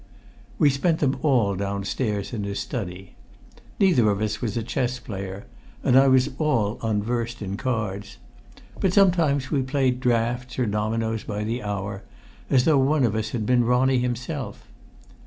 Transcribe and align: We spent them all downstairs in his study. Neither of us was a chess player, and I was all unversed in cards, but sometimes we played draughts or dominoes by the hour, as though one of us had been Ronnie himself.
We 0.57 0.71
spent 0.71 0.97
them 0.97 1.19
all 1.21 1.55
downstairs 1.55 2.33
in 2.33 2.43
his 2.43 2.57
study. 2.59 3.13
Neither 3.79 4.09
of 4.09 4.19
us 4.19 4.41
was 4.41 4.57
a 4.57 4.63
chess 4.63 4.97
player, 4.99 5.45
and 5.83 5.95
I 5.95 6.07
was 6.07 6.31
all 6.39 6.79
unversed 6.81 7.39
in 7.43 7.55
cards, 7.55 8.17
but 8.79 8.93
sometimes 8.93 9.51
we 9.51 9.61
played 9.61 9.99
draughts 9.99 10.57
or 10.57 10.65
dominoes 10.65 11.23
by 11.23 11.43
the 11.43 11.61
hour, 11.61 12.01
as 12.49 12.65
though 12.65 12.79
one 12.79 13.03
of 13.03 13.13
us 13.13 13.29
had 13.29 13.45
been 13.45 13.63
Ronnie 13.63 13.99
himself. 13.99 14.65